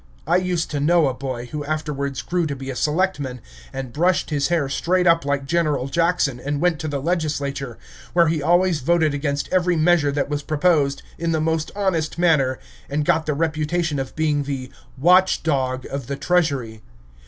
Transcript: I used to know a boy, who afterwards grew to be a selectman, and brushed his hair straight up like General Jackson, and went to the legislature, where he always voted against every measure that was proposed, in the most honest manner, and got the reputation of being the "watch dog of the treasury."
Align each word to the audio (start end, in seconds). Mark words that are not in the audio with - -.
I 0.25 0.37
used 0.37 0.71
to 0.71 0.79
know 0.79 1.05
a 1.07 1.13
boy, 1.13 1.45
who 1.51 1.63
afterwards 1.63 2.23
grew 2.23 2.47
to 2.47 2.55
be 2.55 2.71
a 2.71 2.75
selectman, 2.75 3.39
and 3.71 3.93
brushed 3.93 4.31
his 4.31 4.47
hair 4.47 4.67
straight 4.67 5.05
up 5.05 5.25
like 5.25 5.45
General 5.45 5.87
Jackson, 5.87 6.39
and 6.39 6.59
went 6.59 6.79
to 6.79 6.87
the 6.87 6.99
legislature, 6.99 7.77
where 8.13 8.27
he 8.27 8.41
always 8.41 8.79
voted 8.79 9.13
against 9.13 9.47
every 9.51 9.75
measure 9.75 10.11
that 10.11 10.27
was 10.27 10.41
proposed, 10.41 11.03
in 11.19 11.33
the 11.33 11.39
most 11.39 11.69
honest 11.75 12.17
manner, 12.17 12.57
and 12.89 13.05
got 13.05 13.27
the 13.27 13.35
reputation 13.35 13.99
of 13.99 14.15
being 14.15 14.41
the 14.41 14.71
"watch 14.97 15.43
dog 15.43 15.85
of 15.91 16.07
the 16.07 16.15
treasury." 16.15 16.81